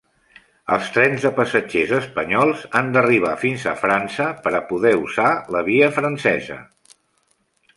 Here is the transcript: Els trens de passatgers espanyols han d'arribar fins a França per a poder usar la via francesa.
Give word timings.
Els 0.75 0.87
trens 0.95 1.25
de 1.25 1.31
passatgers 1.39 1.91
espanyols 1.97 2.63
han 2.79 2.89
d'arribar 2.95 3.33
fins 3.43 3.67
a 3.73 3.75
França 3.83 4.27
per 4.47 4.55
a 4.61 4.63
poder 4.73 4.95
usar 5.03 5.29
la 5.57 5.63
via 5.69 5.91
francesa. 5.99 6.59